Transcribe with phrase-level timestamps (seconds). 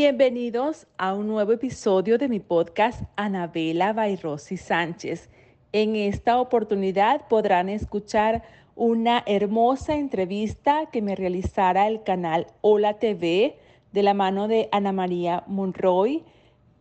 [0.00, 5.28] bienvenidos a un nuevo episodio de mi podcast Anabela Bairrosi Sánchez.
[5.72, 8.42] En esta oportunidad podrán escuchar
[8.74, 13.58] una hermosa entrevista que me realizara el canal Hola TV
[13.92, 16.24] de la mano de Ana María Monroy,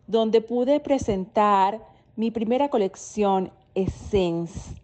[0.08, 1.82] donde pude presentar
[2.16, 4.82] mi primera colección Essence.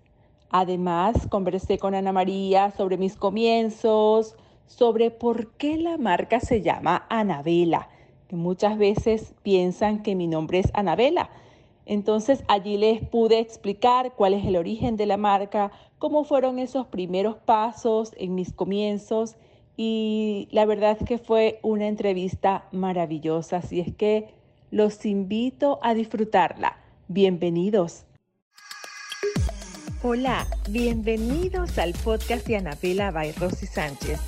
[0.50, 4.36] Además, conversé con Ana María sobre mis comienzos,
[4.68, 7.88] sobre por qué la marca se llama Anabela,
[8.36, 11.30] muchas veces piensan que mi nombre es Anabela.
[11.86, 16.88] Entonces allí les pude explicar cuál es el origen de la marca, cómo fueron esos
[16.88, 19.36] primeros pasos en mis comienzos
[19.78, 24.34] y la verdad que fue una entrevista maravillosa, así es que
[24.72, 26.78] los invito a disfrutarla.
[27.08, 28.06] Bienvenidos.
[30.02, 34.20] Hola, bienvenidos al podcast de Anabela by Rosy Sánchez.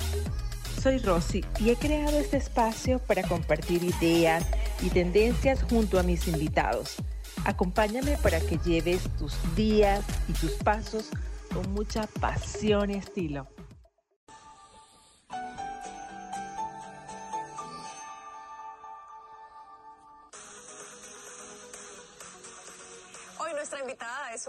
[0.80, 4.46] Soy Rosy y he creado este espacio para compartir ideas
[4.80, 6.96] y tendencias junto a mis invitados.
[7.44, 11.06] Acompáñame para que lleves tus días y tus pasos
[11.52, 13.48] con mucha pasión y estilo.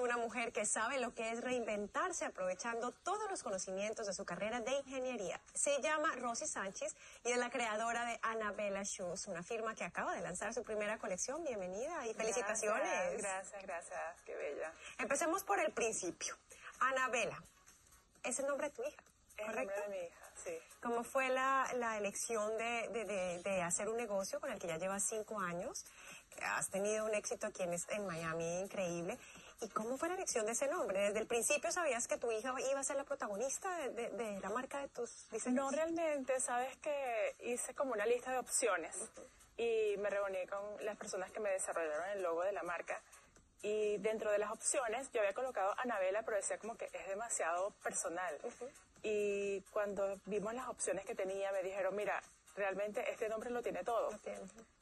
[0.02, 4.60] Una mujer que sabe lo que es reinventarse aprovechando todos los conocimientos de su carrera
[4.62, 5.40] de ingeniería.
[5.54, 10.16] Se llama Rosy Sánchez y es la creadora de Annabella Shoes, una firma que acaba
[10.16, 11.44] de lanzar su primera colección.
[11.44, 13.22] Bienvenida y felicitaciones.
[13.22, 14.74] Gracias, gracias, qué bella.
[14.98, 16.36] Empecemos por el principio.
[16.80, 17.42] Annabella,
[18.24, 19.04] es el nombre de tu hija.
[19.38, 20.58] Es el nombre de mi hija, sí.
[20.82, 25.04] ¿Cómo fue la, elección de, de, de, hacer un negocio con el que ya llevas
[25.08, 25.86] cinco años?
[26.42, 29.18] Has tenido un éxito aquí en, en Miami increíble.
[29.62, 31.00] ¿Y cómo fue la elección de ese nombre?
[31.00, 34.80] ¿Desde el principio sabías que tu hija iba a ser la protagonista de, la marca
[34.80, 35.56] de tus diseños?
[35.56, 38.96] No, realmente, sabes que hice como una lista de opciones
[39.58, 43.02] y me reuní con las personas que me desarrollaron el logo de la marca.
[43.62, 47.72] Y dentro de las opciones yo había colocado Anabela, pero decía como que es demasiado
[47.84, 48.38] personal.
[49.04, 52.24] Y cuando vimos las opciones que tenía, me dijeron, mira,
[52.60, 54.10] realmente este nombre lo tiene todo.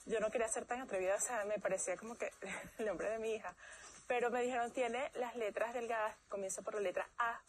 [0.05, 2.31] Yo no quería ser tan atrevida, o sea, me parecía como que
[2.79, 3.55] el nombre de mi hija.
[4.07, 7.41] Pero me dijeron tiene las letras delgadas, comienza por la letra A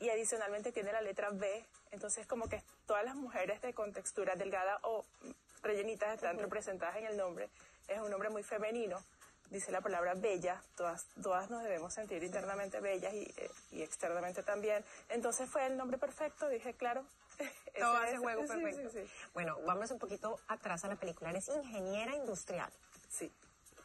[0.00, 4.80] y adicionalmente tiene la letra B, entonces como que todas las mujeres de contextura delgada
[4.82, 5.04] o
[5.62, 7.48] rellenitas están representadas en el nombre,
[7.86, 9.00] es un nombre muy femenino,
[9.50, 14.42] dice la palabra bella, todas, todas nos debemos sentir internamente bellas y, eh, y externamente
[14.42, 17.06] también, entonces fue el nombre perfecto, dije claro.
[17.78, 18.90] Todo hace juego perfecto.
[19.34, 22.70] bueno, vamos un poquito atrás a la película, eres ingeniera industrial.
[23.08, 23.32] Sí.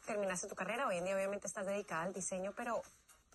[0.06, 2.82] Terminaste tu carrera, hoy en día obviamente estás dedicada al diseño, pero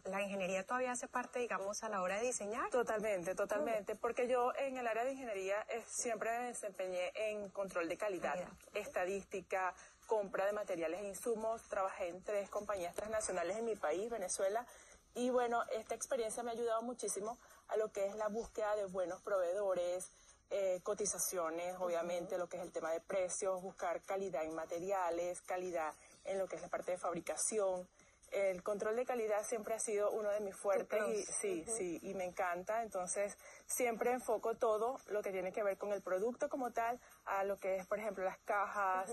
[0.04, 2.70] la ingeniería todavía hace parte, digamos, a la hora de diseñar.
[2.70, 7.88] Totalmente, totalmente, porque yo en el área de ingeniería eh, siempre me desempeñé en control
[7.88, 8.36] de calidad,
[8.74, 9.74] estadística,
[10.06, 14.66] compra de materiales e insumos, trabajé en tres compañías transnacionales en mi país, Venezuela,
[15.14, 17.38] y bueno, esta experiencia me ha ayudado muchísimo
[17.72, 20.10] a lo que es la búsqueda de buenos proveedores,
[20.50, 25.94] eh, cotizaciones, obviamente, lo que es el tema de precios, buscar calidad en materiales, calidad
[26.24, 27.88] en lo que es la parte de fabricación.
[28.30, 32.14] El control de calidad siempre ha sido uno de mis fuertes y sí, sí, y
[32.14, 32.82] me encanta.
[32.82, 37.44] Entonces, siempre enfoco todo lo que tiene que ver con el producto como tal, a
[37.44, 39.10] lo que es, por ejemplo, las cajas.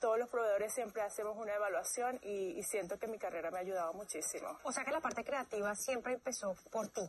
[0.00, 3.60] Todos los proveedores siempre hacemos una evaluación y, y siento que mi carrera me ha
[3.60, 4.58] ayudado muchísimo.
[4.62, 7.02] O sea que la parte creativa siempre empezó por ti.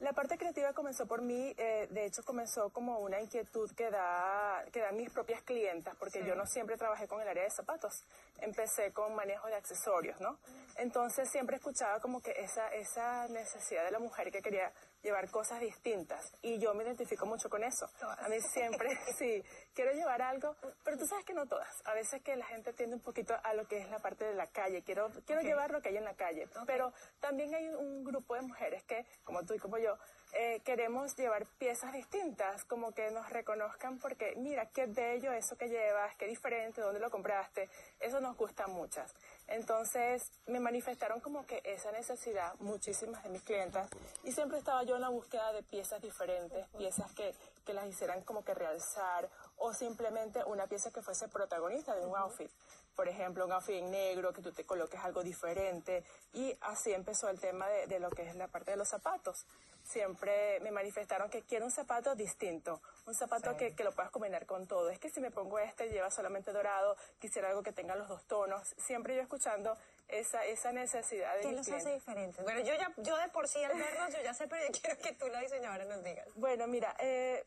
[0.00, 4.62] La parte creativa comenzó por mí, eh, de hecho comenzó como una inquietud que, da,
[4.70, 8.04] que dan mis propias clientas, porque yo no siempre trabajé con el área de zapatos,
[8.42, 10.38] empecé con manejo de accesorios, ¿no?
[10.76, 14.70] Entonces siempre escuchaba como que esa, esa necesidad de la mujer que quería
[15.02, 17.86] llevar cosas distintas y yo me identifico mucho con eso.
[18.18, 19.42] A mí siempre, sí,
[19.72, 21.74] quiero llevar algo, pero tú sabes que no todas.
[21.86, 24.34] A veces que la gente tiende un poquito a lo que es la parte de
[24.34, 28.04] la calle, quiero, quiero llevar lo que hay en la calle, pero también hay un
[28.04, 29.85] grupo de mujeres que, como tú y como yo,
[30.32, 35.68] eh, queremos llevar piezas distintas, como que nos reconozcan porque, mira, qué bello eso que
[35.68, 37.70] llevas, qué diferente, dónde lo compraste,
[38.00, 39.14] eso nos gusta muchas.
[39.46, 43.88] Entonces me manifestaron como que esa necesidad muchísimas de mis clientas
[44.24, 47.32] y siempre estaba yo en la búsqueda de piezas diferentes, piezas que,
[47.64, 52.16] que las hicieran como que realzar o simplemente una pieza que fuese protagonista de un
[52.16, 52.50] outfit.
[52.94, 56.02] Por ejemplo, un outfit en negro, que tú te coloques algo diferente.
[56.32, 59.46] Y así empezó el tema de, de lo que es la parte de los zapatos.
[59.86, 64.44] Siempre me manifestaron que quiero un zapato distinto, un zapato que, que, lo puedas combinar
[64.44, 64.90] con todo.
[64.90, 68.24] Es que si me pongo este, lleva solamente dorado, quisiera algo que tenga los dos
[68.24, 68.74] tonos.
[68.78, 69.76] Siempre yo escuchando
[70.08, 72.42] esa, esa necesidad de ¿Qué los hace diferentes?
[72.44, 74.98] Bueno, yo ya, yo de por sí al verlos, yo ya sé, pero yo quiero
[74.98, 76.26] que tú la diseñadora nos digas.
[76.34, 77.44] Bueno, mira, eh,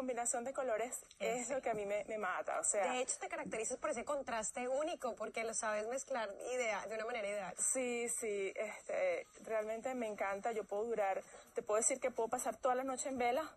[0.00, 2.90] combinación de colores es lo que a mí me, me mata, o sea...
[2.90, 7.04] De hecho, te caracterizas por ese contraste único, porque lo sabes mezclar idea, de una
[7.04, 7.54] manera ideal.
[7.58, 11.22] Sí, sí, este, realmente me encanta, yo puedo durar,
[11.54, 13.54] te puedo decir que puedo pasar toda la noche en vela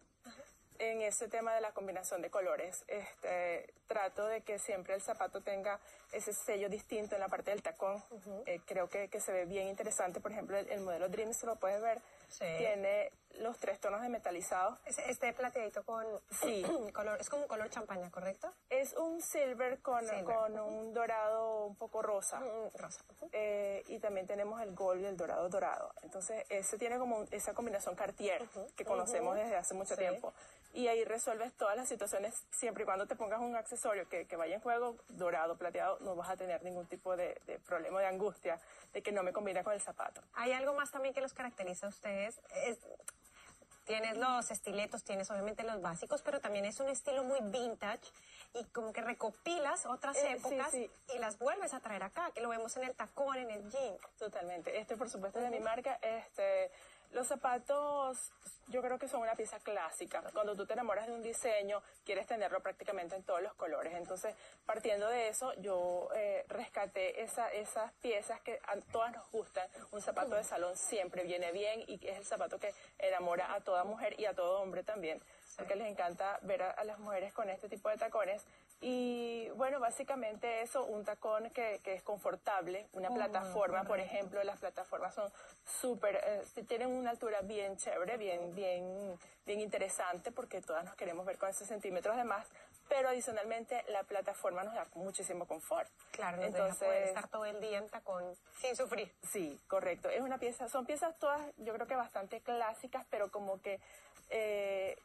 [0.79, 2.83] en ese tema de la combinación de colores.
[2.87, 5.79] Este, trato de que siempre el zapato tenga
[6.11, 8.03] ese sello distinto en la parte del tacón.
[8.45, 10.19] Eh, creo que, que, se ve bien interesante.
[10.19, 12.01] Por ejemplo, el, modelo Dreams, lo puedes ver,
[12.37, 14.77] tiene los tres tonos de metalizado.
[14.85, 16.05] Este plateadito con
[16.41, 16.63] sí.
[16.93, 18.51] color, es como un color champaña, ¿correcto?
[18.69, 22.41] Es un silver con, con un dorado un poco rosa.
[22.75, 23.01] rosa.
[23.31, 25.93] Eh, y también tenemos el gold y el dorado dorado.
[26.01, 28.41] Entonces, ese tiene como esa combinación Cartier
[28.75, 30.33] que conocemos desde hace mucho tiempo
[30.73, 34.35] y ahí resuelves todas las situaciones siempre y cuando te pongas un accesorio que, que
[34.35, 38.07] vaya en juego, dorado, plateado, no vas a tener ningún tipo de, de, problema de
[38.07, 38.59] angustia
[38.91, 40.21] de que no me combina con el zapato.
[40.33, 42.39] Hay algo más también que los caracteriza a ustedes.
[42.65, 42.79] Es,
[43.85, 48.11] tienes los estiletos, tienes obviamente los básicos, pero también es un estilo muy vintage
[48.53, 50.89] y como que recopilas otras eh, épocas y
[51.19, 53.97] las vuelves a traer acá, que lo vemos en el tacón, en el jean.
[54.17, 54.77] Totalmente.
[54.79, 55.99] Este, por supuesto, es de mi marca.
[56.01, 56.71] Este,
[57.11, 58.31] los zapatos
[58.67, 60.23] yo creo que son una pieza clásica.
[60.33, 63.93] Cuando tú te enamoras de un diseño, quieres tenerlo prácticamente en todos los colores.
[63.93, 64.35] Entonces,
[64.65, 66.45] partiendo de eso, yo eh,
[66.83, 69.67] rescaté esa, esas piezas que a todas nos gustan.
[69.91, 73.83] Un zapato de salón siempre viene bien y es el zapato que enamora a toda
[73.83, 75.21] mujer y a todo hombre también.
[75.55, 78.43] Porque les encanta ver a las mujeres con este tipo de tacones
[78.85, 84.59] y bueno, básicamente eso, un tacón que, que es confortable, una plataforma, por ejemplo, las
[84.59, 85.31] plataformas son
[85.65, 91.25] súper, eh, tienen una altura bien chévere, bien, bien, bien interesante, porque todas nos queremos
[91.25, 92.45] ver con esos centímetros de más,
[92.93, 95.89] pero adicionalmente la plataforma nos da muchísimo confort.
[96.11, 98.23] Claro, nos entonces deja poder estar todo el día en tacón
[98.61, 99.11] sin sufrir.
[99.31, 100.09] Sí, correcto.
[100.09, 103.79] Es una pieza, son piezas todas, yo creo que bastante clásicas, pero como que
[104.29, 104.95] eh,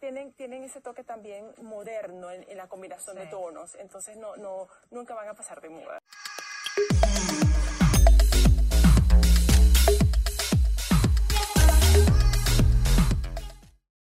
[0.00, 5.14] tienen, tienen ese toque también moderno en, la combinación de tonos, entonces no, no, nunca
[5.14, 6.02] van a pasar de moda.